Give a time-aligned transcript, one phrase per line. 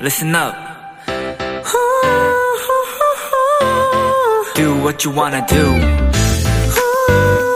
[0.00, 0.54] listen up.
[4.54, 5.64] Do what you wanna do.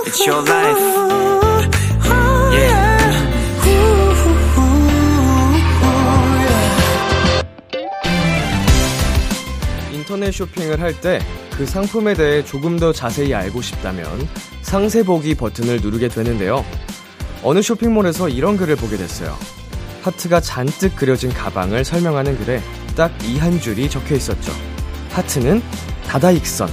[0.06, 0.80] It's your life.
[2.52, 2.94] Yeah.
[9.92, 11.20] 인터넷 쇼핑을 할 때
[11.56, 14.06] 그 상품에 대해 조금 더 자세히 알고 싶다면
[14.62, 16.64] 상세 보기 버튼을 누르게 되는데요.
[17.44, 19.36] 어느 쇼핑몰에서 이런 글을 보게 됐어요.
[20.04, 22.60] 하트가 잔뜩 그려진 가방을 설명하는 글에
[22.94, 24.52] 딱 이 한 줄이 적혀 있었죠.
[25.12, 25.62] 하트는
[26.06, 26.68] 다다익선.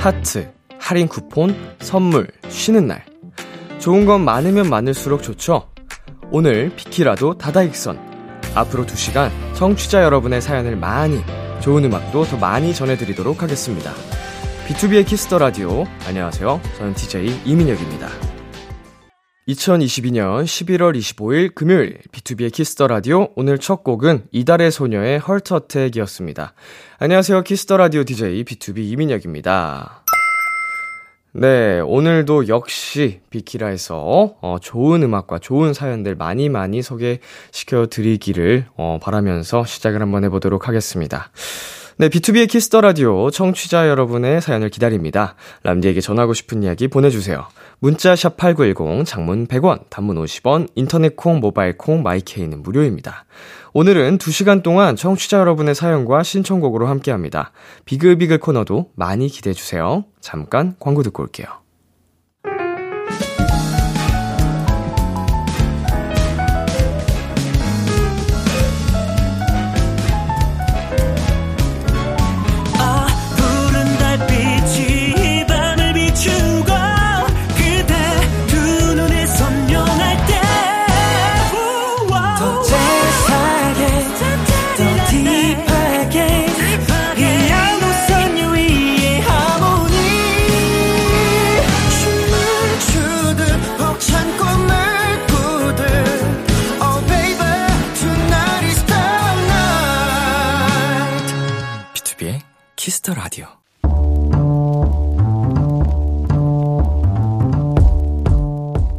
[0.00, 3.04] 하트, 할인 쿠폰, 선물, 쉬는 날.
[3.78, 5.68] 좋은 건 많으면 많을수록 좋죠?
[6.30, 7.98] 오늘 비키라도 다다익선.
[8.54, 11.22] 앞으로 2시간 청취자 여러분의 사연을 많이,
[11.60, 13.92] 좋은 음악도 더 많이 전해드리도록 하겠습니다.
[14.66, 15.84] BTOB의 키스 더 라디오.
[16.08, 16.60] 안녕하세요.
[16.76, 18.08] 저는 DJ 이민혁입니다.
[19.46, 26.54] 2022년 11월 25일 금요일 BTOB의 키스 더 라디오 오늘 첫 곡은 이달의 소녀의 Heart Attack이었습니다.
[26.98, 27.42] 안녕하세요.
[27.42, 30.02] 키스 더 라디오 DJ BTOB 이민혁입니다.
[31.34, 39.64] 네, 오늘도 역시 비키라에서 어, 좋은 음악과 좋은 사연들 많이 많이 소개시켜 드리기를 어, 바라면서
[39.64, 41.30] 시작을 한번 해보도록 하겠습니다.
[41.98, 45.34] 네, BTOB의 키스 더 라디오 청취자 여러분의 사연을 기다립니다.
[45.62, 47.46] 람디에게 전하고 싶은 이야기 보내주세요.
[47.78, 53.24] 문자 샵 #8910 장문 100원, 단문 50원, 인터넷 콩, 모바일 콩, 마이케이는 무료입니다.
[53.72, 57.52] 오늘은 2시간 동안 청취자 여러분의 사연과 신청곡으로 함께합니다.
[57.86, 60.04] 비글비글 코너도 많이 기대해 주세요.
[60.20, 61.46] 잠깐 광고 듣고 올게요.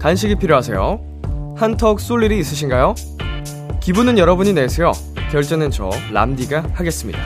[0.07, 1.55] 간식이 필요하세요?
[1.57, 2.95] 한턱 쏠 일이 있으신가요?
[3.81, 4.93] 기분은 여러분이 내세요.
[5.31, 7.19] 결제는 저 람디가 하겠습니다.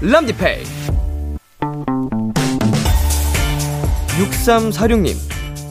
[0.00, 0.64] 람디페이.
[4.18, 5.14] 6346님.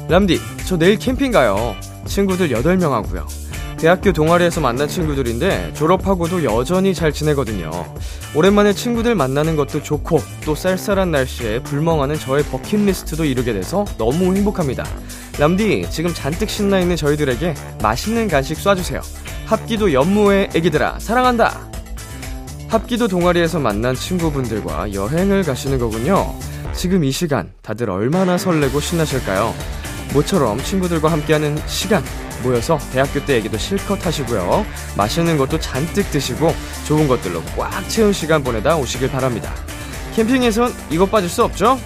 [0.08, 1.76] 람디, 저 내일 캠핑 가요.
[2.06, 3.28] 친구들 8명 하고요.
[3.78, 7.72] 대학교 동아리에서 만난 친구들인데 졸업하고도 여전히 잘 지내거든요.
[8.34, 14.86] 오랜만에 친구들 만나는 것도 좋고 또 쌀쌀한 날씨에 불멍하는 저의 버킷리스트도 이루게 돼서 너무 행복합니다.
[15.40, 19.02] 람디, 지금 잔뜩 신나 있는 저희들에게 맛있는 간식 쏴주세요.
[19.46, 21.70] 합기도 연무의 애기들아, 사랑한다!
[22.70, 26.34] 합기도 동아리에서 만난 친구분들과 여행을 가시는 거군요.
[26.74, 29.54] 지금 이 시간 다들 얼마나 설레고 신나실까요?
[30.14, 32.04] 모처럼 친구들과 함께하는 시간
[32.44, 34.66] 모여서 대학교 때 얘기도 실컷 하시고요.
[34.98, 36.54] 맛있는 것도 잔뜩 드시고
[36.88, 39.52] 좋은 것들로 꽉 채운 시간 보내다 오시길 바랍니다.
[40.16, 41.80] 캠핑에선 이것 빠질 수 없죠?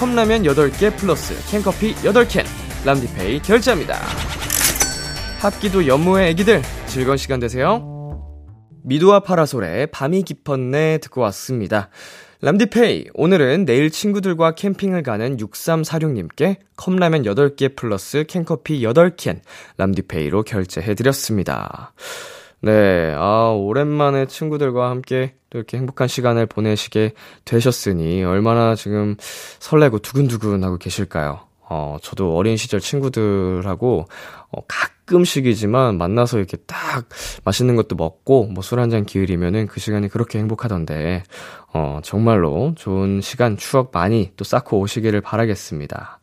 [0.00, 2.46] 컵라면 8개 플러스 캔커피 8캔
[2.86, 3.96] 람디페이 결제합니다.
[5.40, 7.84] 합기도 연무의 애기들 즐거운 시간 되세요.
[8.82, 11.90] 미도와 파라솔의 밤이 깊었네 듣고 왔습니다.
[12.40, 19.40] 람디페이, 오늘은 내일 친구들과 캠핑을 가는 6346님께 컵라면 8개 플러스 캔커피 8캔
[19.76, 21.92] 람디페이로 결제해드렸습니다.
[22.62, 27.12] 네, 아, 오랜만에 친구들과 함께 또 이렇게 행복한 시간을 보내시게
[27.46, 29.16] 되셨으니 얼마나 지금
[29.60, 31.40] 설레고 두근두근 하고 계실까요?
[31.72, 34.06] 어, 저도 어린 시절 친구들하고,
[34.50, 37.08] 어, 가끔씩이지만 만나서 이렇게 딱
[37.44, 41.22] 맛있는 것도 먹고, 뭐 술 한 잔 기울이면은 그 시간이 그렇게 행복하던데,
[41.72, 46.20] 어, 정말로 좋은 시간, 추억 많이 또 쌓고 오시기를 바라겠습니다.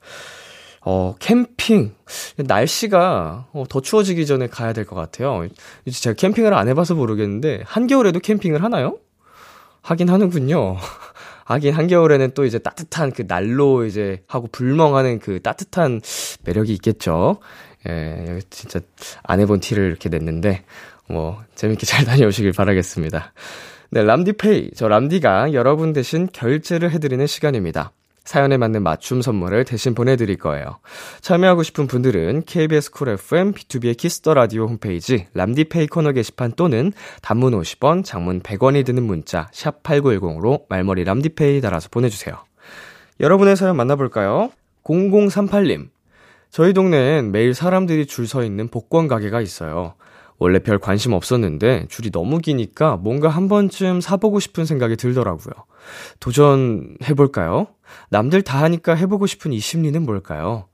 [0.90, 1.96] 어, 캠핑.
[2.38, 5.46] 날씨가 어, 더 추워지기 전에 가야 될 것 같아요.
[5.84, 8.98] 이제 제가 캠핑을 안 해봐서 모르겠는데, 한겨울에도 캠핑을 하나요?
[9.82, 10.78] 하긴 하는군요.
[11.44, 16.00] 하긴 한겨울에는 또 이제 따뜻한 그 난로 이제 하고 불멍하는 그 따뜻한
[16.46, 17.40] 매력이 있겠죠.
[17.90, 18.80] 예, 진짜
[19.24, 20.64] 안 해본 티를 이렇게 냈는데,
[21.10, 23.34] 뭐, 재밌게 잘 다녀오시길 바라겠습니다.
[23.92, 24.72] 네, 람디페이.
[24.78, 27.92] 저 람디가 여러분 대신 결제를 해드리는 시간입니다.
[28.28, 30.80] 사연에 맞는 맞춤 선물을 대신 보내드릴 거예요.
[31.22, 36.92] 참여하고 싶은 분들은 KBS 쿨 FM BTOB의 키스 더 라디오 홈페이지 람디페이 코너 게시판 또는
[37.22, 42.36] 단문 50원, 장문 100원이 드는 문자 샵 #8910으로 말머리 람디페이 달아서 보내주세요.
[43.22, 44.52] 여러분의 사연 만나볼까요?
[44.84, 45.88] 0038님.
[46.50, 49.94] 저희 동네엔 매일 사람들이 줄 서 있는 복권 가게가 있어요.
[50.40, 55.54] 원래 별 관심 없었는데 줄이 너무 기니까 뭔가 한 번쯤 사보고 싶은 생각이 들더라고요.
[56.20, 57.68] 도전해볼까요?
[58.10, 60.66] 남들 다 하니까 해보고 싶은 이 심리는 뭘까요?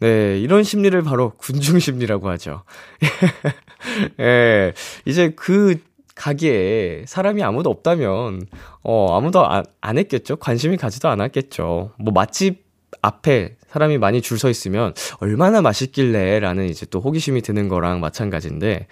[0.00, 2.62] 네, 이런 심리를 바로 군중 심리라고 하죠.
[4.20, 4.72] 예,
[5.06, 5.76] 이제 그
[6.14, 8.46] 가게에 사람이 아무도 없다면,
[8.82, 10.36] 어, 아무도 안, 안 했겠죠?
[10.36, 11.92] 관심이 가지도 않았겠죠.
[11.98, 12.67] 뭐 맛집
[13.02, 18.86] 앞에 사람이 많이 줄 서 있으면 얼마나 맛있길래 라는 이제 또 호기심이 드는 거랑 마찬가지인데,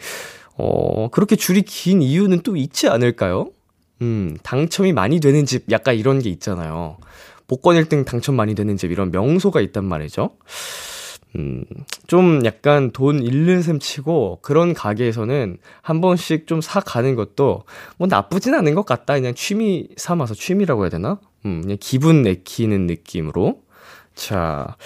[0.56, 3.50] 어, 그렇게 줄이 긴 이유는 또 있지 않을까요?
[4.02, 6.98] 음, 당첨이 많이 되는 집 약간 이런 게 있잖아요.
[7.48, 10.30] 복권 1등 당첨 많이 되는 집 이런 명소가 있단 말이죠.
[11.36, 11.64] 음,
[12.06, 17.64] 좀 약간 돈 잃는 셈 치고 그런 가게에서는 한 번씩 좀 사가는 것도
[17.98, 19.14] 뭐 나쁘진 않은 것 같다.
[19.14, 21.20] 그냥 취미 삼아서 취미라고 해야 되나?
[21.44, 23.60] 음, 그냥 기분 내키는 느낌으로.
[24.16, 24.76] 자,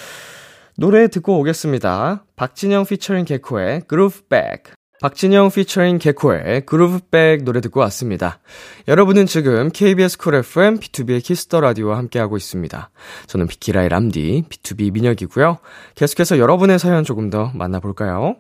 [0.77, 2.25] 노래 듣고 오겠습니다.
[2.37, 4.65] 박진영 피처링 개코의 Groove Back.
[5.01, 8.39] 박진영 피처링 개코의 Groove Back 노래 듣고 왔습니다.
[8.87, 12.91] 여러분은 지금 KBS 쿨 FM BTOB의 키스 더 라디오와 함께하고 있습니다.
[13.27, 15.59] 저는 비키라의 람디 BTOB 민혁이고요.
[15.95, 18.37] 계속해서 여러분의 사연 조금 더 만나볼까요?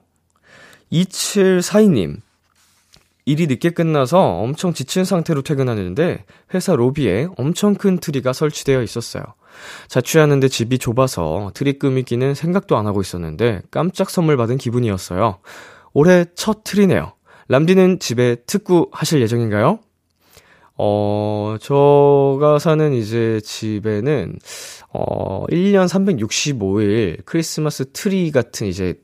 [0.92, 2.18] 2742님.
[3.24, 9.22] 일이 늦게 끝나서 엄청 지친 상태로 퇴근하는데 회사 로비에 엄청 큰 트리가 설치되어 있었어요.
[9.88, 15.38] 자취하는데 집이 좁아서 트리 꾸미기는 생각도 안 하고 있었는데 깜짝 선물 받은 기분이었어요.
[15.92, 17.12] 올해 첫 트리네요.
[17.48, 19.80] 람디는 집에 트꾸 하실 예정인가요?
[20.82, 24.38] 어, 저가 사는 이제 집에는,
[24.94, 28.94] 어, 1년 365일 크리스마스 트리 같은 이제,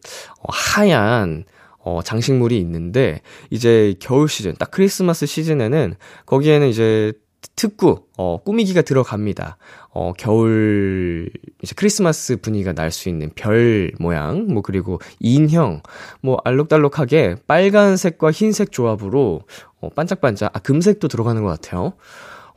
[0.40, 1.44] 어, 하얀,
[1.84, 3.20] 어, 장식물이 있는데,
[3.50, 7.12] 이제 겨울 시즌, 딱 크리스마스 시즌에는, 거기에는 이제
[7.55, 9.56] 트꾸, 어, 꾸미기가 들어갑니다.
[9.91, 11.31] 어, 겨울,
[11.62, 15.83] 이제 크리스마스 분위기가 날 수 있는 별 모양, 뭐, 그리고 인형,
[16.21, 19.43] 뭐, 알록달록하게 빨간색과 흰색 조합으로,
[19.81, 21.93] 어, 반짝반짝, 아, 금색도 들어가는 것 같아요.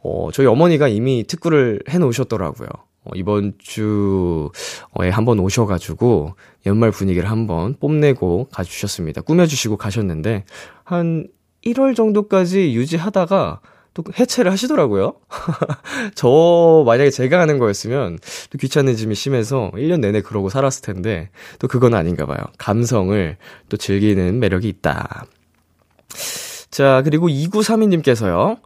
[0.04, 2.68] 어, 저희 어머니가 이미 특구를 해 놓으셨더라고요.
[3.06, 6.36] 어, 이번 주에 한번 오셔가지고,
[6.66, 9.22] 연말 분위기를 한번 뽐내고 가주셨습니다.
[9.22, 10.46] 꾸며주시고 가셨는데,
[10.84, 11.28] 한
[11.66, 13.62] 1월 정도까지 유지하다가,
[13.94, 15.14] 또 해체를 하시더라고요.
[16.16, 18.20] 저 만약에 제가 하는 거였으면
[18.50, 22.38] 또 귀찮으짐이 심해서 1년 내내 그러고 살았을 텐데 또 그건 아닌가 봐요.
[22.58, 23.38] 감성을
[23.70, 25.26] 또 즐기는 매력이 있다.
[26.70, 28.60] 자, 그리고 2932님께서요.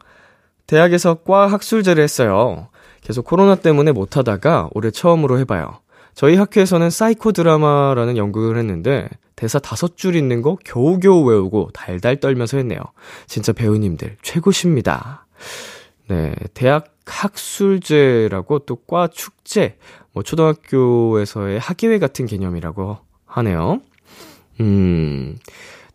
[0.67, 2.69] 대학에서 과 학술제를 했어요.
[3.01, 5.79] 계속 코로나 때문에 못하다가 올해 처음으로 해봐요.
[6.15, 12.57] 저희 학교에서는 사이코 드라마라는 연극을 했는데 대사 다섯 줄 있는 거 겨우겨우 외우고 달달 떨면서
[12.57, 12.79] 했네요.
[13.27, 15.25] 진짜 배우님들 최고십니다.
[16.07, 19.77] 네, 대학 학술제라고 또 과 축제,
[20.13, 23.81] 뭐 초등학교에서의 학예회 같은 개념이라고 하네요.
[24.59, 25.37] 음,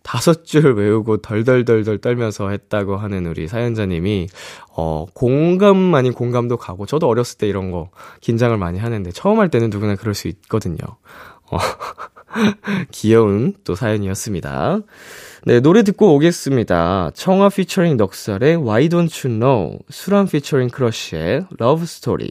[0.08, 4.28] 다섯 줄 외우고 덜덜덜덜 떨면서 했다고 하는 우리 사연자님이,
[4.70, 7.90] 어, 공감 아닌 공감도 가고, 저도 어렸을 때 이런 거
[8.22, 10.78] 긴장을 많이 하는데, 처음 할 때는 누구나 그럴 수 있거든요.
[11.50, 11.58] 어,
[12.90, 14.80] 귀여운 또 사연이었습니다.
[15.44, 17.10] 네, 노래 듣고 오겠습니다.
[17.12, 22.30] 청하 피처링 넉살의 Why Don't You Know, 수란 피처링 크러쉬의 Love Story.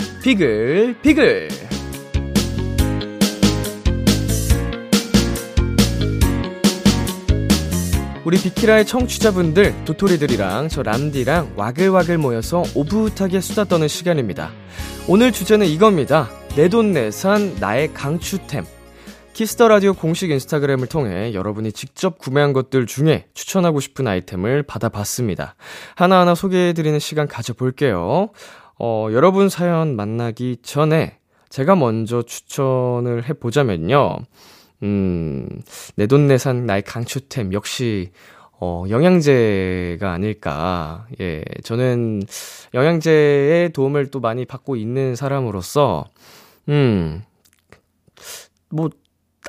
[0.23, 1.49] 비글 비글.
[8.23, 14.51] 우리 비키라의 청취자분들, 도토리들이랑 저 람디랑 와글와글 모여서 오붓하게 수다 떠는 시간입니다.
[15.07, 16.29] 오늘 주제는 이겁니다.
[16.55, 18.63] 내돈내산 나의 강추템.
[19.33, 25.55] 키스 더 라디오 공식 인스타그램을 통해 여러분이 직접 구매한 것들 중에 추천하고 싶은 아이템을 받아봤습니다.
[25.95, 28.29] 하나하나 소개해드리는 시간 가져볼게요.
[28.83, 31.19] 어, 여러분 사연 만나기 전에
[31.49, 34.17] 제가 먼저 추천을 해보자면요.
[34.81, 35.47] 음,
[35.97, 38.11] 내돈내산 나의 강추템 역시
[38.59, 41.05] 어, 영양제가 아닐까.
[41.19, 42.23] 예, 저는
[42.73, 46.05] 영양제의 도움을 또 많이 받고 있는 사람으로서,
[46.69, 47.23] 음,
[48.69, 48.89] 뭐,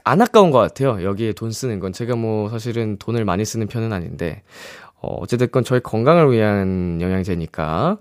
[0.04, 1.02] 안 아까운 것 같아요.
[1.04, 1.92] 여기에 돈 쓰는 건.
[1.92, 4.42] 제가 뭐, 사실은 돈을 많이 쓰는 편은 아닌데,
[5.02, 7.98] 어, 어찌됐건 저희 건강을 위한 영양제니까,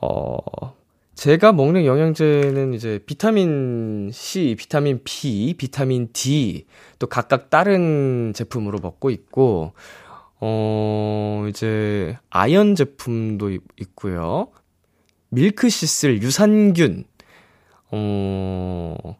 [0.00, 0.38] 어,
[1.14, 6.66] 제가 먹는 영양제는 이제 비타민 C, 비타민 B, 비타민 D,
[6.98, 9.72] 또 각각 다른 제품으로 먹고 있고,
[10.40, 13.50] 어, 이제, 아연 제품도
[13.80, 14.48] 있고요.
[15.30, 17.04] 밀크시슬, 유산균,
[17.90, 19.16] 어,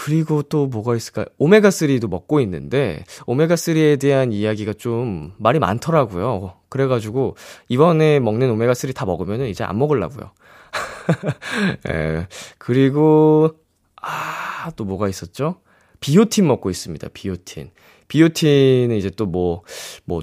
[0.00, 1.26] 그리고 또 뭐가 있을까요?
[1.40, 6.54] 오메가3도 먹고 있는데, 오메가3에 대한 이야기가 좀 말이 많더라고요.
[6.68, 7.34] 그래가지고,
[7.68, 10.30] 이번에 먹는 오메가3 다 먹으면 이제 안 먹으려고요.
[11.90, 12.28] 예,
[12.58, 13.56] 그리고,
[14.00, 15.62] 아, 또 뭐가 있었죠?
[15.98, 17.72] 비오틴 먹고 있습니다, 비오틴.
[18.06, 19.64] 비오틴은 이제 또 뭐,
[20.04, 20.22] 뭐,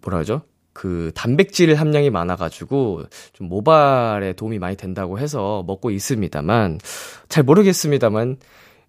[0.00, 0.40] 뭐라 하죠?
[0.72, 3.02] 그 단백질 함량이 많아가지고
[3.34, 6.78] 좀 모발에 도움이 많이 된다고 해서 먹고 있습니다만
[7.28, 8.38] 잘 모르겠습니다만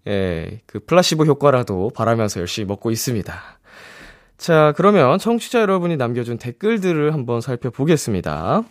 [0.08, 3.34] 예, 그 플라시보 효과라도 바라면서 열심히 먹고 있습니다.
[4.36, 8.64] 자, 그러면 청취자 여러분이 남겨준 댓글들을 한번 살펴보겠습니다.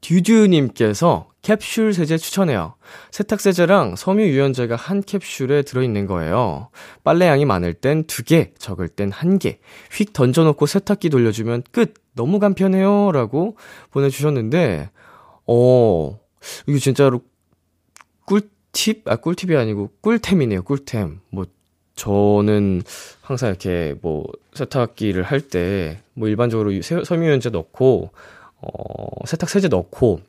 [0.00, 2.74] 듀듀님께서 캡슐 세제 추천해요.
[3.10, 6.70] 세탁 세제랑 섬유 유연제가 한 캡슐에 들어있는 거예요.
[7.04, 9.58] 빨래 양이 많을 땐 두 개, 적을 땐 한 개.
[9.92, 11.94] 휙 던져놓고 세탁기 돌려주면 끝!
[12.14, 13.12] 너무 간편해요.
[13.12, 13.56] 라고
[13.90, 14.90] 보내주셨는데,
[15.46, 16.18] 어,
[16.66, 17.22] 이거 진짜로
[18.26, 18.42] 꿀
[18.72, 19.02] 팁?
[19.08, 21.20] 아, 꿀팁이 아니고 꿀템이네요, 꿀템.
[21.30, 21.46] 뭐,
[21.96, 22.82] 저는
[23.22, 24.24] 항상 이렇게 뭐
[24.54, 28.10] 세탁기를 할 때 뭐 일반적으로 섬유유연제 넣고
[28.62, 30.20] 어, 세탁 세제 넣고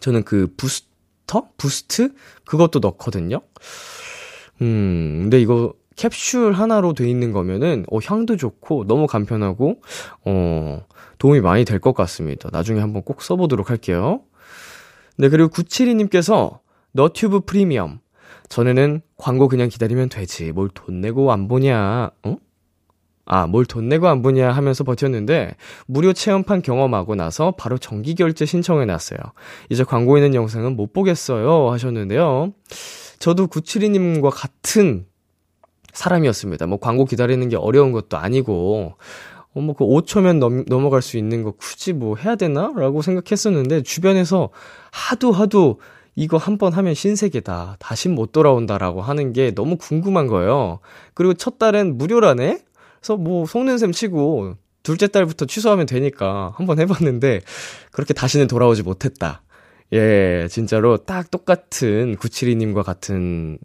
[0.00, 1.48] 저는 그 부스터?
[1.56, 2.12] 부스트?
[2.44, 3.40] 그것도 넣거든요.
[4.62, 9.80] 음, 근데 이거 캡슐 하나로 돼 있는 거면은 어 향도 좋고 너무 간편하고
[10.24, 10.84] 어
[11.18, 12.48] 도움이 많이 될 것 같습니다.
[12.52, 14.20] 나중에 한번 꼭 써보도록 할게요.
[15.16, 16.58] 네 그리고 972님께서
[16.94, 17.98] 너튜브 프리미엄
[18.48, 22.36] 전에는 광고 그냥 기다리면 되지 뭘 돈 내고 안 보냐 어?
[23.26, 28.44] 아, 뭘 돈 내고 안 보냐 하면서 버텼는데, 무료 체험판 경험하고 나서 바로 정기 결제
[28.44, 29.18] 신청해 놨어요.
[29.70, 31.70] 이제 광고 있는 영상은 못 보겠어요.
[31.72, 32.52] 하셨는데요.
[33.18, 35.06] 저도 972님과 같은
[35.94, 36.66] 사람이었습니다.
[36.66, 38.92] 뭐 광고 기다리는 게 어려운 것도 아니고,
[39.54, 42.74] 어, 뭐 그 5초면 넘, 넘어갈 수 있는 거 굳이 뭐 해야 되나?
[42.76, 44.50] 라고 생각했었는데, 주변에서
[44.92, 45.80] 하도 하도
[46.16, 47.76] 이거 한 번 하면 신세계다.
[47.80, 50.80] 다시 못 돌아온다라고 하는 게 너무 궁금한 거예요.
[51.14, 52.60] 그리고 첫 달엔 무료라네?
[53.00, 57.40] 그래서 뭐 속는 셈 치고 둘째 딸부터 취소하면 되니까 한번 해봤는데
[57.90, 59.42] 그렇게 다시는 돌아오지 못했다.
[59.92, 63.58] 예, 진짜로 딱 똑같은 972님과 같은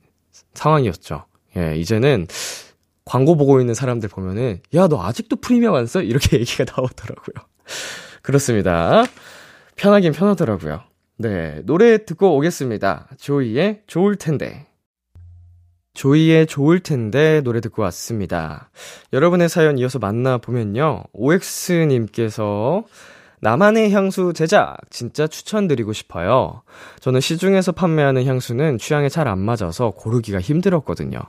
[0.53, 1.25] 상황이었죠.
[1.58, 2.27] 예, 이제는
[3.06, 6.01] 광고 보고 있는 사람들 보면은, 야, 너 아직도 프리미엄 안 써?
[6.01, 7.46] 이렇게 얘기가 나오더라고요.
[8.22, 9.03] 그렇습니다.
[9.77, 10.82] 편하긴 편하더라고요.
[11.21, 13.09] 네, 노래 듣고 오겠습니다.
[13.17, 14.65] 조이의 좋을 텐데.
[15.93, 18.71] 조이의 좋을 텐데 노래 듣고 왔습니다.
[19.11, 21.03] 여러분의 사연 이어서 만나보면요.
[21.11, 22.85] OX님께서
[23.41, 26.62] 나만의 향수 제작 진짜 추천드리고 싶어요.
[27.00, 31.19] 저는 시중에서 판매하는 향수는 취향에 잘 안 맞아서 고르기가 힘들었거든요.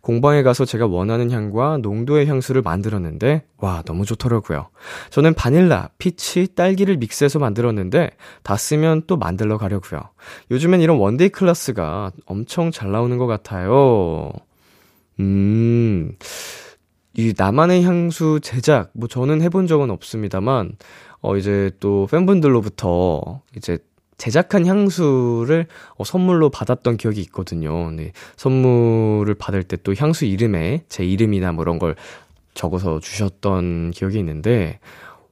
[0.00, 4.68] 공방에 가서 제가 원하는 향과 농도의 향수를 만들었는데 와 너무 좋더라고요.
[5.10, 8.10] 저는 바닐라, peach, 딸기를 믹스해서 만들었는데
[8.42, 10.00] 다 쓰면 또 만들러 가려고요.
[10.50, 14.30] 요즘엔 이런 one day 클래스가 엄청 잘 나오는 것 같아요.
[15.20, 16.12] 음.
[17.14, 20.76] 이 나만의 향수 제작, 뭐 저는 해본 적은 없습니다만,
[21.20, 23.78] 어, 이제 또 팬분들로부터 이제
[24.18, 27.90] 제작한 향수를 어, 선물로 받았던 기억이 있거든요.
[27.92, 28.12] 네.
[28.36, 31.94] 선물을 받을 때 또 향수 이름에 제 이름이나 뭐 이런 걸
[32.54, 34.80] 적어서 주셨던 기억이 있는데,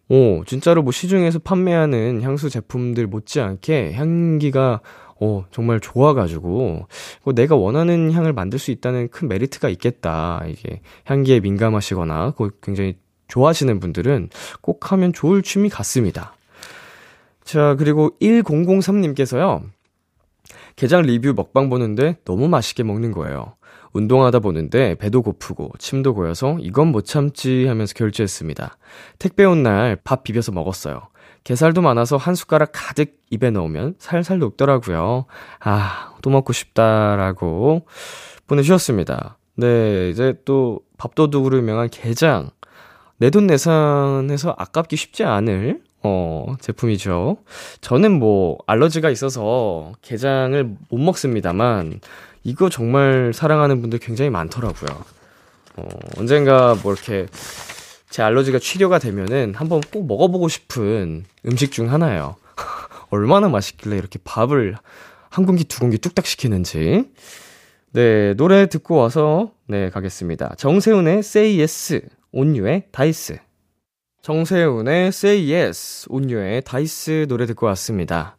[0.09, 4.81] 오, 진짜로 뭐 시중에서 판매하는 향수 제품들 못지않게 향기가
[5.21, 6.87] 어, 정말 좋아가지고,
[7.25, 10.43] 뭐 내가 원하는 향을 만들 수 있다는 큰 메리트가 있겠다.
[10.47, 12.97] 이게 향기에 민감하시거나, 굉장히
[13.29, 14.31] 좋아하시는 분들은
[14.61, 16.35] 꼭 하면 좋을 취미 같습니다.
[17.45, 19.63] 자, 그리고 1003님께서요.
[20.77, 23.55] 게장 리뷰 먹방 보는데 너무 맛있게 먹는 거예요.
[23.93, 28.77] 운동하다 보는데 배도 고프고 침도 고여서 이건 못 참지 하면서 결제했습니다.
[29.19, 31.09] 택배 온 날 밥 비벼서 먹었어요.
[31.45, 35.27] 게살도 많아서 한 숟가락 가득 입에 넣으면 살살 녹더라고요.
[35.61, 37.87] 아, 또 먹고 싶다라고
[38.49, 39.39] 보내주셨습니다.
[39.55, 42.51] 네, 이제 또 밥도둑으로 유명한 게장.
[43.19, 47.39] 내 돈 내산해서 아깝기 쉽지 않을 어, 제품이죠.
[47.81, 52.01] 저는 뭐 알러지가 있어서 게장을 못 먹습니다만
[52.45, 55.05] 이거 정말 사랑하는 분들 굉장히 많더라고요.
[55.77, 57.27] 어, 언젠가 뭐 이렇게
[58.11, 62.37] 제 알러지가 치료가 되면은 한번 꼭 먹어보고 싶은 음식 중 하나예요.
[63.11, 64.77] 얼마나 맛있길래 이렇게 밥을
[65.31, 67.11] 한 공기 두 공기 뚝딱 시키는지.
[67.93, 70.55] 네, 노래 듣고 와서 네, 가겠습니다.
[70.57, 72.01] 정세운의 Say Yes,
[72.39, 73.39] 온유의 DICE.
[74.21, 78.37] 정세운의 Say Yes, 온유의 DICE 노래 듣고 왔습니다.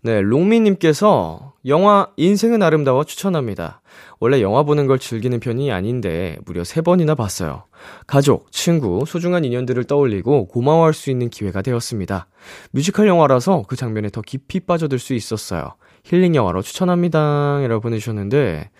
[0.00, 3.82] 네, 롱미님께서 영화 인생은 아름다워 추천합니다.
[4.20, 7.64] 원래 영화 보는 걸 즐기는 편이 아닌데 무려 3번이나 봤어요.
[8.06, 12.28] 가족, 친구, 소중한 인연들을 떠올리고 고마워할 수 있는 기회가 되었습니다.
[12.70, 15.74] 뮤지컬 영화라서 그 장면에 더 깊이 빠져들 수 있었어요.
[16.04, 17.60] 힐링 영화로 추천합니다.
[17.64, 18.70] 이라고 보내주셨는데,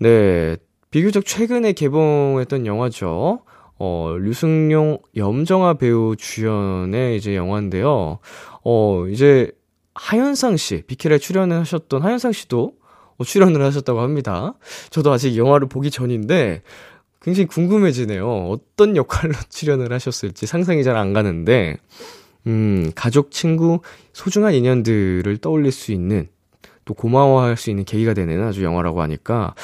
[0.00, 0.56] 네,
[0.90, 3.42] 비교적 최근에 개봉했던 영화죠.
[3.78, 8.18] 어, 류승용, 염정아 배우 주연의 이제 영화인데요.
[8.64, 9.50] 어, 이제
[9.94, 12.72] 하현상 씨, 비키라에 출연을 하셨던 하현상 씨도
[13.16, 14.54] 어, 출연을 하셨다고 합니다.
[14.90, 16.62] 저도 아직 영화를 보기 전인데
[17.22, 18.48] 굉장히 궁금해지네요.
[18.48, 21.76] 어떤 역할로 출연을 하셨을지 상상이 잘 안 가는데,
[22.46, 23.80] 음, 가족, 친구,
[24.12, 26.28] 소중한 인연들을 떠올릴 수 있는
[26.84, 29.54] 또 고마워할 수 있는 계기가 되는 아주 영화라고 하니까,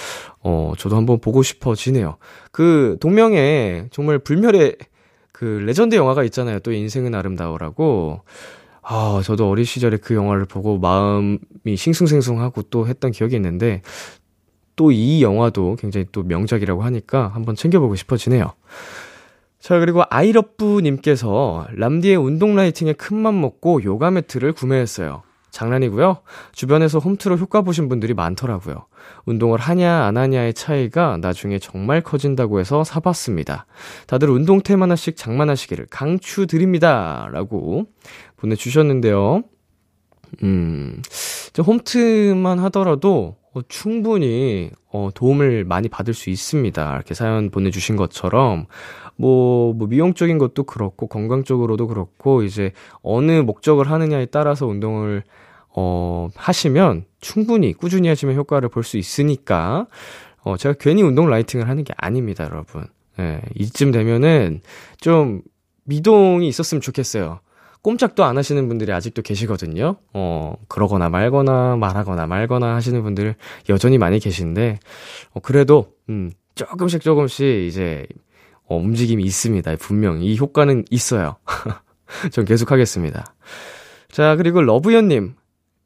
[0.42, 2.16] 어, 저도 한번 보고 싶어지네요.
[2.52, 4.76] 그, 동명에 정말 불멸의
[5.32, 6.58] 그 레전드 영화가 있잖아요.
[6.60, 8.20] 또 인생은 아름다워라고.
[8.82, 11.38] 아, 저도 어린 시절에 그 영화를 보고 마음이
[11.76, 13.82] 싱숭생숭하고 또 했던 기억이 있는데,
[14.76, 18.52] 또 이 영화도 굉장히 또 명작이라고 하니까 한번 챙겨보고 싶어지네요.
[19.58, 25.22] 자, 그리고 아이러브 님께서 람디의 운동 lighting에 큰 맘 먹고 요가 매트를 구매했어요.
[25.50, 26.19] 장난이고요.
[26.52, 28.87] 주변에서 홈트로 효과 보신 분들이 많더라고요.
[29.26, 33.66] 운동을 하냐 안 하냐의 차이가 나중에 정말 커진다고 해서 사봤습니다.
[34.07, 37.28] 다들 운동템 하나씩 장만하시기를 강추드립니다.
[37.33, 37.87] 라고
[38.37, 39.42] 보내주셨는데요.
[40.42, 41.02] 음,
[41.59, 46.95] 홈트만 하더라도 어, 충분히 어, 도움을 많이 받을 수 있습니다.
[46.95, 48.66] 이렇게 사연 보내주신 것처럼
[49.20, 52.72] 뭐, 뭐 미용적인 것도 그렇고 건강적으로도 그렇고 이제
[53.02, 55.22] 어느 목적을 하느냐에 따라서 운동을
[55.76, 59.86] 어, 하시면 충분히 꾸준히 하시면 효과를 볼 수 있으니까
[60.42, 62.86] 어, 제가 괜히 운동 라이팅을 하는 게 아닙니다, 여러분.
[63.18, 64.62] 예, 이쯤 되면은
[64.98, 65.42] 좀
[65.84, 67.40] 미동이 있었으면 좋겠어요.
[67.82, 69.97] 꼼짝도 안 하시는 분들이 아직도 계시거든요.
[70.14, 73.34] 어, 그러거나 말거나 말하거나 말거나 하시는 분들
[73.68, 74.78] 여전히 많이 계신데,
[75.34, 78.06] 어, 그래도, 음, 조금씩 조금씩 이제,
[78.71, 79.76] 어, 움직임이 있습니다.
[79.76, 81.37] 분명 이 효과는 있어요.
[82.30, 83.35] 전 계속 하겠습니다.
[84.11, 85.35] 자, 그리고 러브연님.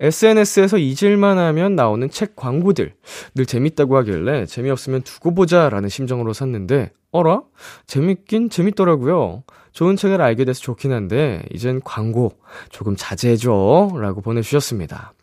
[0.00, 2.94] SNS에서 잊을만 하면 나오는 책 광고들.
[3.34, 7.42] 늘 재밌다고 하길래 재미없으면 두고 보자 라는 심정으로 샀는데, 어라?
[7.86, 9.44] 재밌긴 재밌더라고요.
[9.72, 12.32] 좋은 책을 알게 돼서 좋긴 한데, 이젠 광고
[12.70, 13.92] 조금 자제해줘.
[13.98, 15.14] 라고 보내주셨습니다.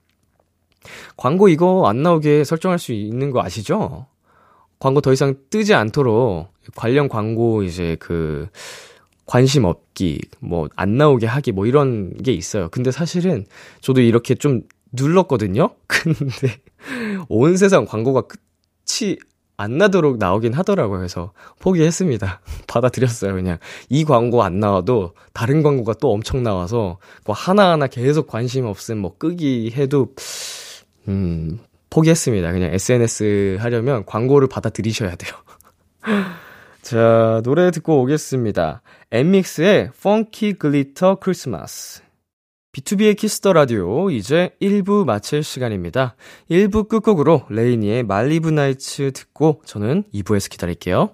[1.16, 4.08] 광고 이거 안 나오게 설정할 수 있는 거 아시죠?
[4.82, 8.48] 광고 더 이상 뜨지 않도록 관련 광고 이제 그,
[9.28, 12.68] 관심 없기, 뭐, 안 나오게 하기, 뭐, 이런 게 있어요.
[12.70, 13.46] 근데 사실은
[13.82, 15.76] 저도 이렇게 좀 눌렀거든요?
[15.88, 16.60] 근데
[17.30, 19.18] 온 세상 광고가 끝이
[19.56, 20.98] 안 나도록 나오긴 하더라고요.
[20.98, 22.42] 그래서 포기했습니다.
[22.66, 23.36] 받아들였어요.
[23.36, 28.98] 그냥 이 광고 안 나와도 다른 광고가 또 엄청 나와서 뭐 하나하나 계속 관심 없음
[28.98, 30.16] 뭐 끄기 해도
[31.08, 31.60] 음
[31.92, 32.52] 포기했습니다.
[32.52, 35.34] 그냥 SNS 하려면 광고를 받아들이셔야 돼요.
[36.82, 38.82] 자, 노래 듣고 오겠습니다.
[39.12, 42.02] 엔믹스의 Funky Glitter Christmas.
[42.74, 46.16] B2B의 키스터 라디오 이제 1부 마칠 시간입니다.
[46.50, 51.12] 1부 끝곡으로 LANY의 Malibu Nights 듣고 저는 2부에서 기다릴게요.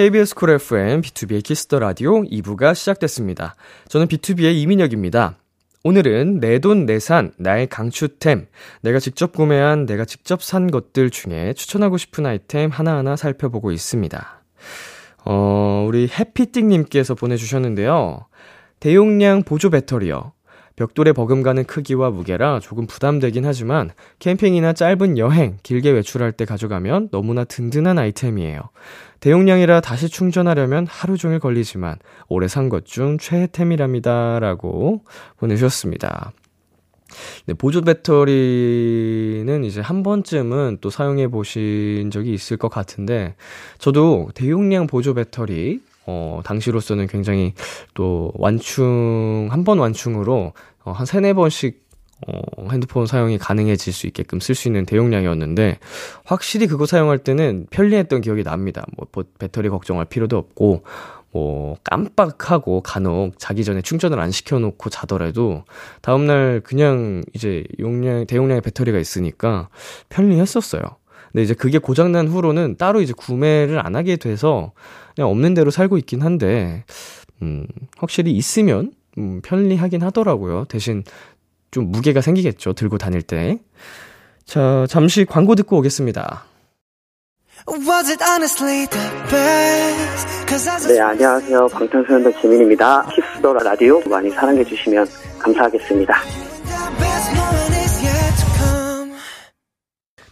[0.00, 3.54] KBS 쿨 FM, B2B의 키스터 라디오 2부가 시작됐습니다.
[3.88, 5.36] 저는 BTOB의 이민혁입니다.
[5.84, 8.46] 오늘은 내 돈 내산 나의 강추템
[8.80, 14.42] 내가 직접 구매한 내가 직접 산 것들 중에 추천하고 싶은 아이템 하나하나 살펴보고 있습니다.
[15.26, 18.24] 어, 우리 해피띵님께서 보내주셨는데요.
[18.80, 20.32] 대용량 보조 배터리요.
[20.80, 27.44] 벽돌에 버금가는 크기와 무게라 조금 부담되긴 하지만 캠핑이나 짧은 여행, 길게 외출할 때 가져가면 너무나
[27.44, 28.62] 든든한 아이템이에요.
[29.20, 31.96] 대용량이라 다시 충전하려면 하루 종일 걸리지만
[32.30, 34.38] 올해 산 것 중 최애템이랍니다.
[34.40, 35.02] 라고
[35.36, 36.32] 보내주셨습니다.
[37.44, 43.34] 네, 보조 배터리는 이제 한 번쯤은 또 사용해 보신 적이 있을 것 같은데,
[43.78, 47.52] 저도 대용량 보조 배터리, 어, 당시로서는 굉장히
[47.94, 50.52] 또 완충, 한 번 완충으로
[50.90, 51.88] 어, 한 세네 번씩
[52.26, 55.78] 어, 핸드폰 사용이 가능해질 수 있게끔 쓸 수 있는 대용량이었는데,
[56.24, 58.84] 확실히 그거 사용할 때는 편리했던 기억이 납니다.
[58.96, 60.82] 뭐, 배터리 걱정할 필요도 없고,
[61.32, 65.64] 뭐, 깜빡하고 간혹 자기 전에 충전을 안 시켜놓고 자더라도,
[66.02, 69.70] 다음날 그냥 이제 용량, 대용량의 배터리가 있으니까
[70.10, 70.82] 편리했었어요.
[71.32, 74.72] 근데 이제 그게 고장난 후로는 따로 이제 구매를 안 하게 돼서,
[75.14, 76.84] 그냥 없는 대로 살고 있긴 한데,
[77.40, 80.64] 음, 확실히 있으면, 음, 편리하긴 하더라고요.
[80.66, 81.04] 대신
[81.70, 82.72] 좀 무게가 생기겠죠.
[82.72, 83.58] 들고 다닐 때.
[84.44, 86.44] 자, 잠시 광고 듣고 오겠습니다.
[90.88, 91.68] 네, 안녕하세요.
[91.68, 93.06] 방탄소년단 지민입니다.
[93.14, 95.06] Kiss the Radio 많이 사랑해 주시면
[95.38, 96.14] 감사하겠습니다.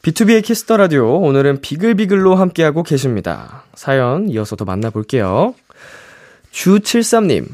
[0.02, 3.64] B2B의 키스터 라디오 오늘은 비글비글로 함께하고 계십니다.
[3.74, 5.54] 사연 이어서 더 만나볼게요.
[6.50, 7.46] 주73님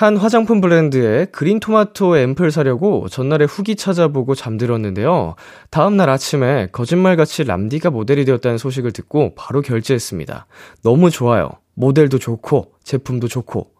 [0.00, 5.34] 한 화장품 브랜드의 그린 토마토 앰플 사려고 전날에 후기 찾아보고 잠들었는데요.
[5.68, 10.46] 다음날 아침에 거짓말같이 람디가 모델이 되었다는 소식을 듣고 바로 결제했습니다.
[10.82, 11.50] 너무 좋아요.
[11.74, 13.72] 모델도 좋고, 제품도 좋고.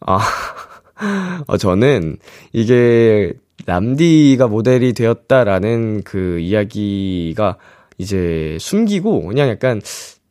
[0.00, 0.20] 아,
[1.48, 2.18] 어, 저는
[2.52, 3.32] 이게
[3.64, 7.56] 람디가 모델이 되었다라는 그 이야기가
[7.96, 9.80] 이제 숨기고 그냥 약간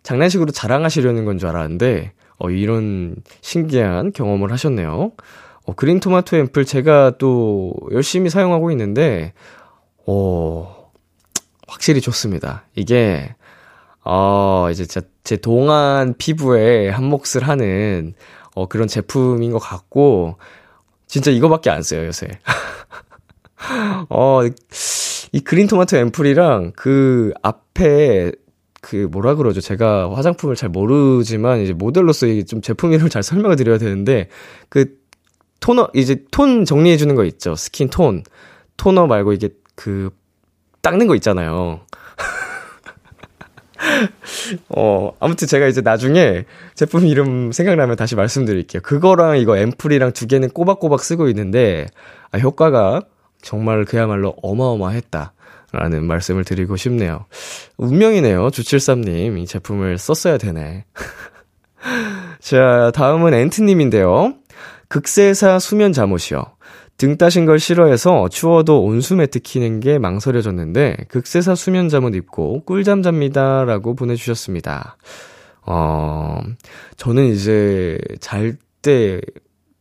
[0.03, 5.11] 장난식으로 자랑하시려는 건 줄 알았는데, 어, 이런 신기한 경험을 하셨네요.
[5.63, 9.33] 어, 그린 토마토 앰플 제가 또 열심히 사용하고 있는데,
[10.07, 10.89] 어,
[11.67, 12.65] 확실히 좋습니다.
[12.73, 13.35] 이게,
[14.03, 18.15] 어, 이제 제, 제 동안 피부에 한 몫을 하는,
[18.55, 20.37] 어, 그런 제품인 것 같고,
[21.05, 22.27] 진짜 이거밖에 안 써요, 요새.
[24.09, 24.41] 어,
[25.31, 28.31] 이 그린 토마토 앰플이랑 그 앞에
[28.81, 29.61] 그 뭐라 그러죠?
[29.61, 34.27] 제가 화장품을 잘 모르지만 이제 모델로서 좀 제품 이름을 잘 설명을 드려야 되는데
[34.69, 34.99] 그
[35.59, 37.55] 토너 이제 톤 정리해 주는 거 있죠.
[37.55, 38.23] 스킨 톤.
[38.77, 40.09] 토너 말고 이게 그
[40.81, 41.81] 닦는 거 있잖아요.
[44.69, 48.81] 어, 아무튼 제가 이제 나중에 제품 이름 생각나면 다시 말씀드릴게요.
[48.81, 51.85] 그거랑 이거 앰플이랑 두 개는 꼬박꼬박 쓰고 있는데,
[52.31, 53.01] 아, 효과가
[53.41, 55.33] 정말 그야말로 어마어마했다.
[55.71, 57.25] 라는 말씀을 드리고 싶네요.
[57.77, 58.49] 운명이네요.
[58.51, 59.37] 주칠삼님.
[59.37, 60.85] 이 제품을 썼어야 되네.
[62.39, 64.35] 자, 다음은 엔트님인데요.
[64.89, 66.43] 극세사 수면 잠옷이요.
[66.97, 73.01] 등 따신 걸 싫어해서 추워도 온수 매트 키는 게 망설여졌는데, 극세사 수면 잠옷 입고 꿀잠
[73.01, 73.63] 잡니다.
[73.63, 74.97] 라고 보내주셨습니다.
[75.65, 76.39] 어,
[76.97, 79.21] 저는 이제 잘 때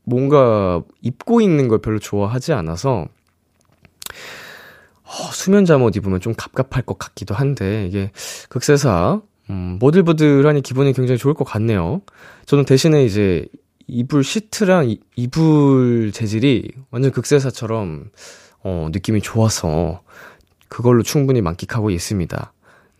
[0.04, 3.06] 뭔가 입고 있는 걸 별로 좋아하지 않아서,
[5.10, 8.12] 어, 수면 잠옷 입으면 좀 갑갑할 것 같기도 한데, 이게
[8.48, 9.20] 극세사,
[9.50, 12.02] 음, 보들보들하니 기분이 굉장히 좋을 것 같네요.
[12.46, 13.44] 저는 대신에 이제
[13.88, 18.10] 이불 시트랑 이, 이불 재질이 완전 극세사처럼,
[18.62, 20.02] 어, 느낌이 좋아서
[20.68, 22.52] 그걸로 충분히 만끽하고 있습니다.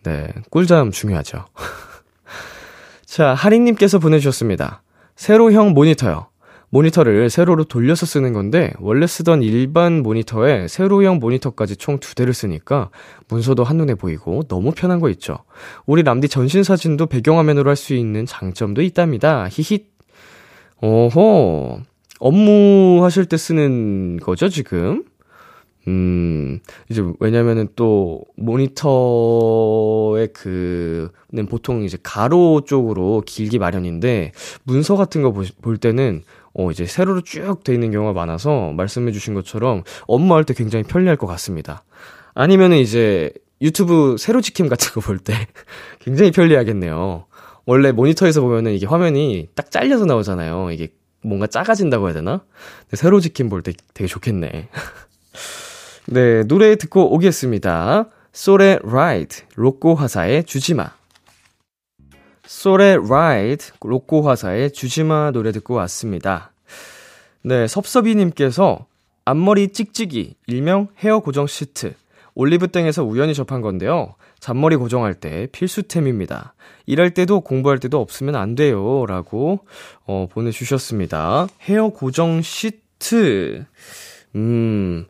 [0.03, 1.45] 네, 꿀잠 중요하죠.
[3.05, 4.83] 자, 하리님께서 보내주셨습니다.
[5.15, 6.27] 세로형 모니터요.
[6.71, 12.89] 모니터를 세로로 돌려서 쓰는 건데 원래 쓰던 일반 모니터에 세로형 모니터까지 총 두 대를 쓰니까
[13.27, 15.37] 문서도 한눈에 보이고 너무 편한 거 있죠.
[15.85, 19.47] 우리 람디 전신 사진도 배경화면으로 할 수 있는 장점도 있답니다.
[19.49, 19.83] 히힛.
[20.81, 21.79] 오호.
[22.19, 25.03] 업무 하실 때 쓰는 거죠, 지금?
[25.87, 34.31] 음, 이제, 왜냐면은 또, 모니터의 그,는 보통 이제 가로 쪽으로 길기 마련인데,
[34.63, 35.31] 문서 같은 거
[35.61, 36.21] 볼 때는
[36.53, 41.15] 어, 이제 세로로 쭉 돼 있는 경우가 많아서 말씀해 주신 것처럼 업무할 때 굉장히 편리할
[41.17, 41.83] 것 같습니다.
[42.33, 45.33] 아니면은 이제 유튜브 세로 직캠 같은 거 볼 때
[45.99, 47.25] 굉장히 편리하겠네요.
[47.65, 50.71] 원래 모니터에서 보면은 이게 화면이 딱 잘려서 나오잖아요.
[50.71, 50.89] 이게
[51.23, 52.41] 뭔가 작아진다고 해야 되나?
[52.93, 54.69] 세로 직캠 볼때 되게 좋겠네.
[56.07, 58.09] 네, 노래 듣고 오겠습니다.
[58.33, 60.91] 소레 라이트, 로꼬 화사의 주지마.
[62.53, 66.51] 소레 라이트, 로꼬 화사의 주지마 노래 듣고 왔습니다.
[67.43, 68.87] 네, 섭섭이님께서
[69.23, 71.93] 앞머리 찍찍이, 일명 헤어 고정 시트,
[72.35, 74.15] 올리브땡에서 우연히 접한 건데요.
[74.41, 76.53] 잔머리 고정할 때 필수템입니다.
[76.87, 79.05] 일할 때도 공부할 때도 없으면 안 돼요.
[79.07, 79.61] 라고,
[80.05, 81.47] 어, 보내주셨습니다.
[81.61, 83.63] 헤어 고정 시트.
[84.35, 85.05] 음,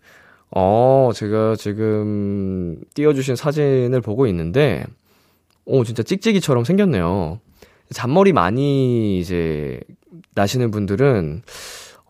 [0.52, 4.86] 어, 제가 지금 띄워주신 사진을 보고 있는데,
[5.66, 7.40] 오, 진짜 찍찍이처럼 생겼네요.
[7.92, 9.80] 잔머리 많이 이제
[10.36, 11.44] 나시는 분들은,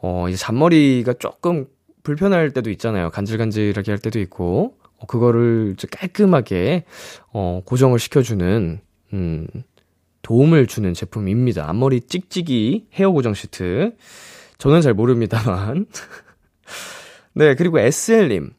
[0.01, 1.67] 어, 이제 잔머리가 조금
[2.03, 3.09] 불편할 때도 있잖아요.
[3.09, 6.85] 간질간질하게 할 때도 있고, 어, 그거를 이제 깔끔하게,
[7.33, 8.79] 어, 고정을 시켜주는,
[9.13, 9.47] 음,
[10.21, 11.67] 도움을 주는 제품입니다.
[11.67, 13.95] 앞머리 찍찍이 헤어 고정 시트.
[14.57, 15.87] 저는 잘 모릅니다만.
[17.33, 18.51] 네, 그리고 SL님.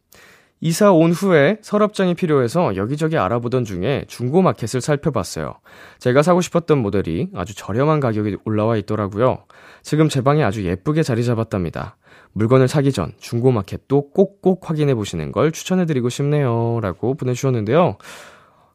[0.65, 5.55] 이사 온 후에 서랍장이 필요해서 여기저기 알아보던 중에 중고 마켓을 살펴봤어요.
[5.99, 9.39] 제가 사고 싶었던 모델이 아주 저렴한 가격이 올라와 있더라고요.
[9.83, 11.97] 지금 제 방에 아주 예쁘게 자리 잡았답니다.
[12.35, 16.79] 물건을 사기 전 중고 마켓도 꼭꼭 확인해 보시는 걸 추천해 드리고 싶네요.
[16.81, 17.97] 라고 보내주셨는데요.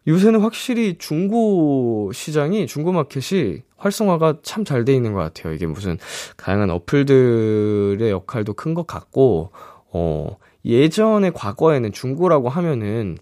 [0.10, 5.54] 요새는 확실히 중고 시장이, 중고 마켓이 활성화가 참 잘 돼 있는 것 같아요.
[5.54, 5.98] 이게 무슨
[6.36, 9.52] 다양한 어플들의 역할도 큰 것 같고,
[9.92, 10.36] 어,
[10.68, 13.18] 예전에 과거에는 중고라고 하면은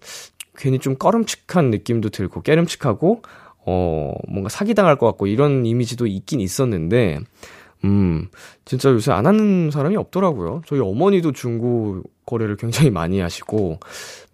[0.56, 3.22] 괜히 좀 꺼름칙한 느낌도 들고 깨름칙하고
[3.66, 7.20] 어 뭔가 사기당할 것 같고 이런 이미지도 있긴 있었는데
[7.84, 8.28] 음
[8.64, 10.62] 진짜 요새 안 하는 사람이 없더라고요.
[10.66, 13.78] 저희 어머니도 중고 거래를 굉장히 많이 하시고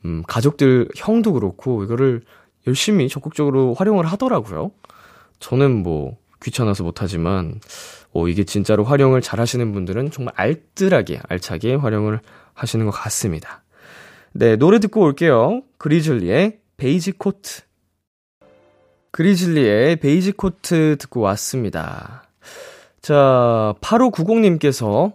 [0.05, 2.23] 음 가족들 형도 그렇고 이거를
[2.67, 4.71] 열심히 적극적으로 활용을 하더라고요.
[5.41, 7.61] 저는 뭐 귀찮아서 못하지만
[8.13, 12.21] 어 이게 진짜로 활용을 잘 하시는 분들은 정말 알뜰하게 알차게 활용을
[12.55, 13.63] 하시는 것 같습니다.
[14.33, 15.63] 네, 노래 듣고 올게요.
[15.79, 17.63] 그리즐리의 베이지 코트.
[19.11, 22.25] 그리즐리의 베이지 코트 듣고 왔습니다.
[23.03, 25.13] 자, 8590님께서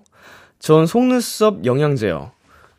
[0.60, 2.32] 전 속눈썹 영양제요.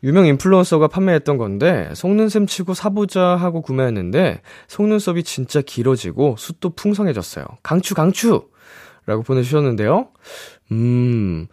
[0.03, 7.45] 유명 인플루언서가 판매했던 건데 속는 셈 치고 사보자 하고 구매했는데 속눈썹이 진짜 길어지고 숱도 풍성해졌어요.
[7.63, 8.47] 강추 강추!
[9.05, 10.09] 라고 보내주셨는데요.
[10.71, 11.47] 음,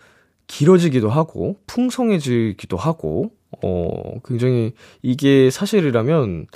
[0.46, 3.32] 길어지기도 하고, 풍성해지기도 하고,
[3.62, 6.46] 어, 굉장히 이게 사실이라면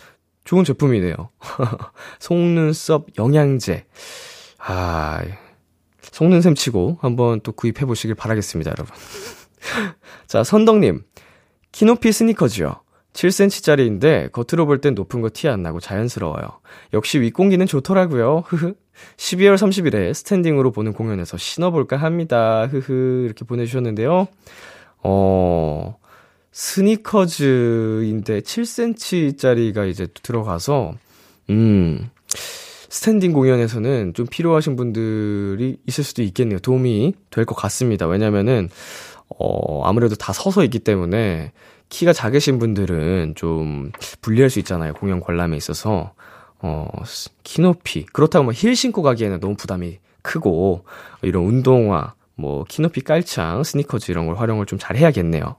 [0.44, 1.14] 좋은 제품이네요.
[2.18, 3.87] 속눈썹 영양제.
[4.59, 5.22] 아,
[6.03, 8.94] 속눈샘 치고 한번 또 구입해 보시길 바라겠습니다, 여러분.
[10.26, 11.05] 자, 선덕님.
[11.72, 12.83] 키노피 스니커즈요.
[13.12, 16.46] 7cm짜리인데 겉으로 볼 땐 높은 거 티 안 나고 자연스러워요.
[16.92, 18.44] 역시 윗공기는 좋더라고요.
[18.46, 18.75] 흐흐.
[19.16, 22.66] 12월 30일에 스탠딩으로 보는 공연에서 신어볼까 합니다.
[22.70, 23.23] 흐흐.
[23.25, 24.29] 이렇게 보내주셨는데요.
[25.03, 25.96] 어,
[26.53, 30.94] 스니커즈인데 7cm짜리가 이제 들어가서,
[31.51, 32.11] 음,
[32.88, 36.59] 스탠딩 공연에서는 좀 필요하신 분들이 있을 수도 있겠네요.
[36.59, 38.07] 도움이 될 것 같습니다.
[38.07, 38.68] 왜냐면은,
[39.38, 41.53] 어, 아무래도 다 서서 있기 때문에
[41.90, 44.94] 키가 작으신 분들은 좀 불리할 수 있잖아요.
[44.94, 46.12] 공연 관람에 있어서.
[46.61, 46.87] 어,
[47.42, 48.07] 키 높이.
[48.07, 50.85] 그렇다고 뭐 힐 신고 가기에는 너무 부담이 크고,
[51.22, 55.57] 이런 운동화, 뭐, 키 높이 깔창, 스니커즈 이런 걸 활용을 좀 잘 해야겠네요.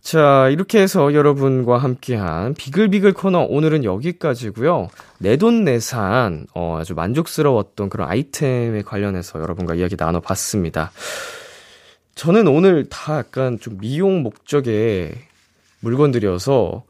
[0.00, 4.88] 자, 이렇게 해서 여러분과 함께한 비글비글 코너 오늘은 여기까지고요.
[5.18, 10.92] 내돈내산 어, 아주 만족스러웠던 그런 아이템에 관련해서 여러분과 이야기 나눠봤습니다.
[12.14, 15.12] 저는 오늘 다 약간 좀 미용 목적의
[15.80, 16.84] 물건들이어서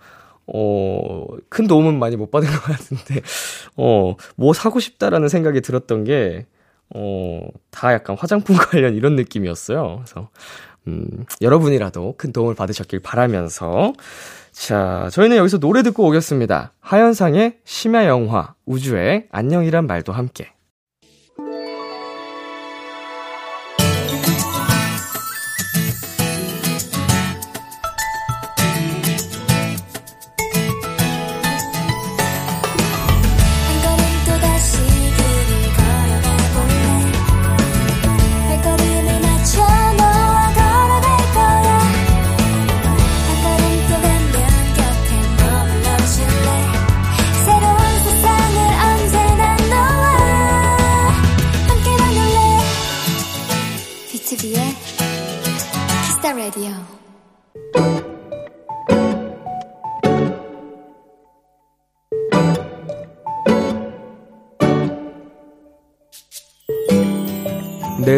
[0.51, 3.21] 어, 큰 도움은 많이 못 받은 것 같은데,
[3.77, 6.47] 어, 뭐 사고 싶다라는 생각이 들었던 게,
[6.95, 9.97] 어, 다 약간 화장품 관련 이런 느낌이었어요.
[9.97, 10.31] 그래서,
[10.87, 13.93] 음, 여러분이라도 큰 도움을 받으셨길 바라면서,
[14.53, 16.73] 자, 저희는 여기서 노래 듣고 오겠습니다.
[16.81, 20.53] 하현상의 심야 영화, 우주의 안녕이란 말도 함께.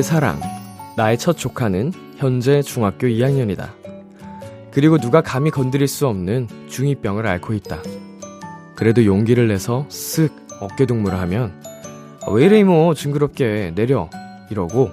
[0.01, 0.41] 내 사랑,
[0.97, 3.69] 나의 첫 조카는 현재 중학교 2학년이다.
[4.71, 7.83] 그리고 누가 감히 건드릴 수 없는 중2병을 앓고 있다.
[8.77, 11.53] 그래도 용기를 내서 쓱 어깨동무를 하면
[12.33, 14.09] 왜 이래 이모 징그럽게 내려
[14.49, 14.89] 이러고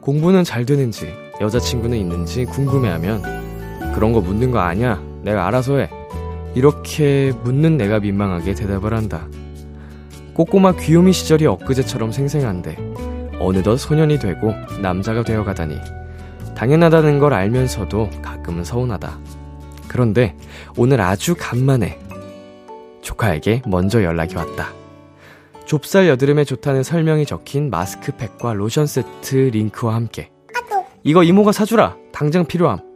[0.00, 5.90] 공부는 잘 되는지 여자친구는 있는지 궁금해하면 그런 거 묻는 거 아니야 내가 알아서 해
[6.54, 9.26] 이렇게 묻는 내가 민망하게 대답을 한다.
[10.32, 15.78] 꼬꼬마 귀요미 시절이 엊그제처럼 생생한데 어느덧 소년이 되고 남자가 되어 가다니
[16.56, 19.18] 당연하다는 걸 알면서도 가끔은 서운하다.
[19.88, 20.36] 그런데
[20.76, 21.98] 오늘 아주 간만에
[23.02, 24.72] 조카에게 먼저 연락이 왔다.
[25.66, 30.30] 좁쌀 여드름에 좋다는 설명이 적힌 마스크팩과 로션 세트 링크와 함께
[31.02, 32.93] 이거 이모가 사주라 당장 필요함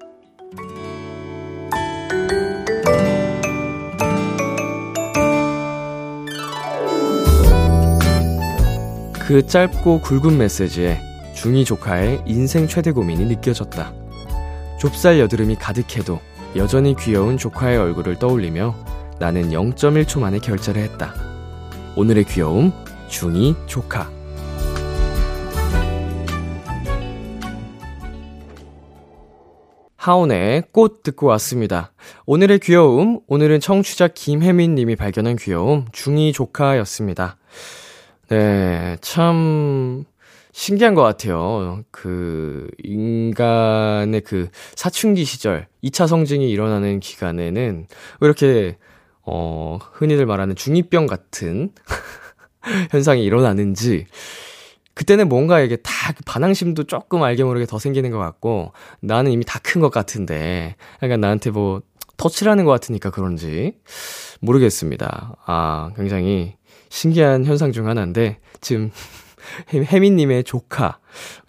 [9.28, 11.02] 그 짧고 굵은 메시지에
[11.34, 13.92] 중이 조카의 인생 최대 고민이 느껴졌다.
[14.80, 16.18] 좁쌀 여드름이 가득해도
[16.56, 18.74] 여전히 귀여운 조카의 얼굴을 떠올리며
[19.18, 21.12] 나는 0.1초 만에 결제를 했다.
[21.94, 22.72] 오늘의 귀여움,
[23.08, 24.10] 중이 조카.
[29.96, 31.92] 하온의 꽃 듣고 왔습니다.
[32.24, 37.36] 오늘의 귀여움, 오늘은 청취자 김혜민 님이 발견한 귀여움, 중이 조카였습니다.
[38.30, 40.04] 네, 참,
[40.52, 41.82] 신기한 것 같아요.
[41.90, 47.86] 그, 인간의 그 사춘기 시절, 2차 성징이 일어나는 기간에는
[48.20, 48.76] 왜 이렇게,
[49.22, 51.70] 어, 흔히들 말하는 중2병 같은
[52.92, 54.06] 현상이 일어나는지,
[54.94, 59.60] 그때는 뭔가 이게 다그 반항심도 조금 알게 모르게 더 생기는 것 같고, 나는 이미 다
[59.60, 61.82] 큰 것 같은데, 약간 나한테 뭐,
[62.18, 63.74] 터치라는 것 같으니까 그런지,
[64.40, 65.36] 모르겠습니다.
[65.46, 66.56] 아, 굉장히
[66.90, 68.90] 신기한 현상 중 하나인데, 지금,
[69.72, 70.98] 혜민님의 조카,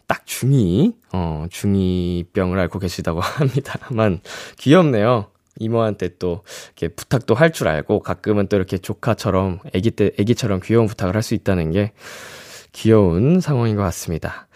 [0.08, 4.21] 딱 중2, 어, 중2병을 앓고 계시다고 합니다만,
[4.58, 5.28] 귀엽네요.
[5.60, 10.88] 이모한테 또, 이렇게 부탁도 할 줄 알고, 가끔은 또 이렇게 조카처럼, 애기 때, 애기처럼 귀여운
[10.88, 11.91] 부탁을 할 수 있다는 게,
[12.71, 14.47] 귀여운 상황인 것 같습니다.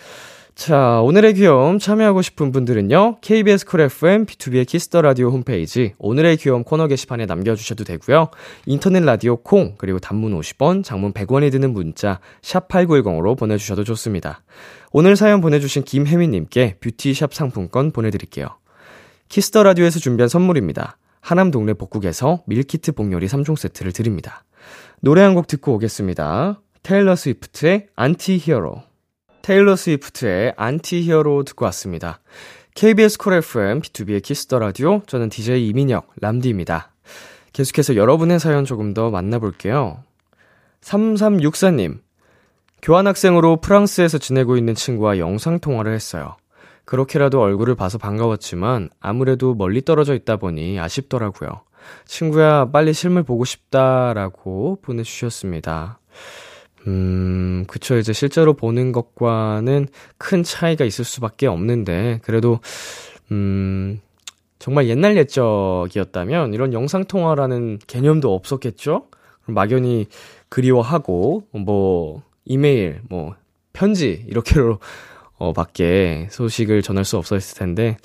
[0.55, 6.63] 자, 오늘의 귀여움 참여하고 싶은 분들은요, KBS 쿨 FM, B2B의 키스터 라디오 홈페이지, 오늘의 귀여움
[6.63, 8.29] 코너 게시판에 남겨 주셔도 되고요
[8.67, 14.43] 인터넷 라디오 콩, 그리고 단문 50원, 장문 100원이 드는 문자, 샵 8910으로 보내 주셔도 좋습니다.
[14.91, 18.47] 오늘 사연 보내 주신 김혜민 님께 뷰티샵 상품권 보내 드릴게요.
[19.29, 20.97] Kiss the Radio에서 준비한 선물입니다.
[21.19, 24.43] 하남 동네 복국에서 밀키트 복요리 3종 세트를 드립니다.
[25.01, 26.61] 노래 한 곡 듣고 오겠습니다.
[26.83, 28.92] 테일러 스위프트의 Anti-Hero.
[29.43, 32.21] 테일러 스위프트의 Anti-Hero 듣고 왔습니다.
[32.75, 35.01] KBS 콜 FM, B2B의 키스터 라디오.
[35.05, 36.93] 저는 DJ 이민혁, 람디입니다.
[37.51, 40.01] 계속해서 여러분의 사연 조금 더 만나볼게요.
[40.79, 41.99] 3364님.
[42.81, 46.37] 교환학생으로 프랑스에서 지내고 있는 친구와 영상통화를 했어요.
[46.85, 51.49] 그렇게라도 얼굴을 봐서 반가웠지만 아무래도 멀리 떨어져 있다 보니 아쉽더라고요.
[52.05, 55.99] 친구야, 빨리 실물 보고 싶다라고 보내주셨습니다.
[56.87, 57.97] 음, 그쵸.
[57.97, 62.59] 이제 실제로 보는 것과는 큰 차이가 있을 수밖에 없는데, 그래도,
[63.31, 64.01] 음,
[64.59, 69.07] 정말 옛날 옛적이었다면 이런 영상통화라는 개념도 없었겠죠?
[69.45, 70.07] 막연히
[70.49, 73.35] 그리워하고, 뭐, 이메일, 뭐,
[73.73, 74.79] 편지, 이렇게로,
[75.37, 77.97] 어, 밖에 소식을 전할 수 없었을 텐데,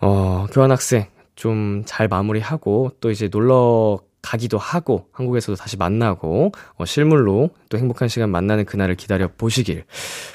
[0.00, 7.50] 어, 교환학생 좀 잘 마무리하고, 또 이제 놀러 가기도 하고 한국에서도 다시 만나고 어, 실물로
[7.68, 9.84] 또 행복한 시간 만나는 그날을 기다려 보시길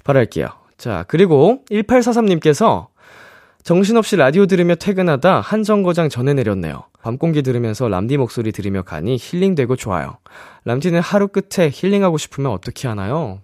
[0.04, 0.48] 바랄게요.
[0.78, 2.88] 자, 그리고 1843님께서
[3.64, 6.84] 정신없이 라디오 들으며 퇴근하다 한 정거장 전에 내렸네요.
[7.02, 10.18] 밤 공기 들으면서 람디 목소리 들으며 가니 힐링되고 좋아요.
[10.66, 13.40] 람디는 하루 끝에 힐링하고 싶으면 어떻게 하나요?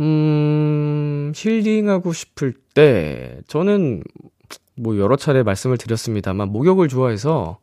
[0.00, 4.02] 음, 힐링하고 싶을 때, 저는
[4.76, 7.58] 뭐 여러 차례 말씀을 드렸습니다만, 목욕을 좋아해서,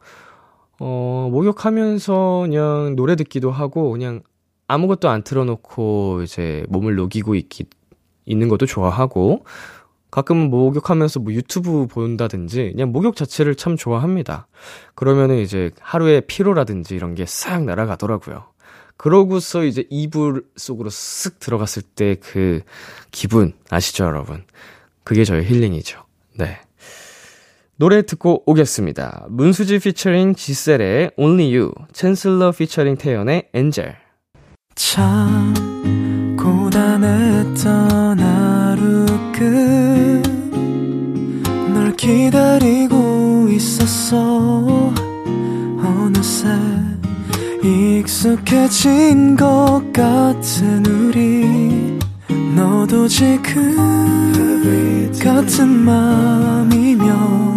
[0.80, 4.22] 어, 목욕하면서 그냥 노래 듣기도 하고, 그냥
[4.68, 7.66] 아무것도 안 틀어놓고 이제 몸을 녹이고 있기,
[8.26, 9.46] 있는 것도 좋아하고,
[10.12, 14.48] 가끔 목욕하면서 뭐 유튜브 본다든지, 그냥 목욕 자체를 참 좋아합니다.
[14.96, 18.46] 그러면은 이제 하루의 피로라든지 이런 게 싹 날아가더라고요.
[18.98, 22.62] 그러고서 이제 이불 속으로 쓱 들어갔을 때 그
[23.12, 24.44] 기분 아시죠, 여러분?
[25.04, 26.04] 그게 저의 힐링이죠.
[26.36, 26.60] 네.
[27.80, 29.28] 노래 듣고 오겠습니다.
[29.30, 33.96] 문수지 피처링 지셀의 Only You, 챈슬러 피처링 태연의 엔젤.
[34.74, 35.54] 참
[36.40, 39.06] 고단했던 하루
[41.72, 44.92] 끝널 기다리고 있었어
[45.80, 46.48] 어느새
[47.64, 52.00] 익숙해진 것 같은 우리
[52.56, 54.18] 너도 지금
[55.22, 57.57] 같은 맘이면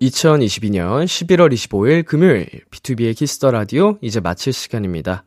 [0.00, 5.24] 2022년 11월 25일 금요일 B2B의 키스터 라디오 이제 마칠 시간입니다.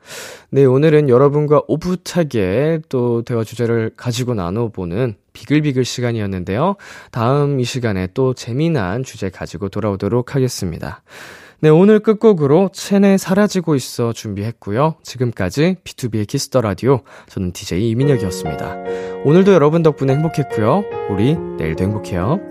[0.50, 6.76] 네, 오늘은 여러분과 오붓하게 또 대화 주제를 가지고 나눠보는 비글비글 시간이었는데요.
[7.12, 11.04] 다음 이 시간에 또 재미난 주제 가지고 돌아오도록 하겠습니다.
[11.60, 14.96] 네, 오늘 끝곡으로 첸의 사라지고 있어 준비했고요.
[15.04, 18.78] 지금까지 B2B의 키스터 라디오 저는 DJ 이민혁이었습니다.
[19.26, 20.84] 오늘도 여러분 덕분에 행복했고요.
[21.12, 22.51] 우리 내일도 행복해요.